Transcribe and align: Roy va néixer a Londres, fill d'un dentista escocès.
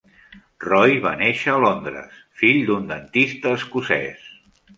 Roy 0.63 0.95
va 1.03 1.11
néixer 1.19 1.51
a 1.55 1.59
Londres, 1.65 2.15
fill 2.41 2.59
d'un 2.71 2.89
dentista 2.93 3.53
escocès. 3.61 4.27